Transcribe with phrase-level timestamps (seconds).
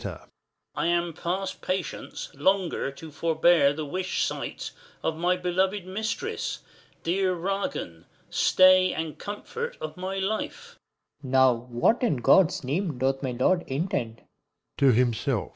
[0.73, 4.71] I am past patience, longer to forbear 10 The wished sight
[5.03, 6.63] of my beloved mistress,
[7.03, 10.79] Dear Ragan, stay and comfort of my life.
[11.21, 11.31] Serv.
[11.31, 14.23] Now what in God's name doth my lord intend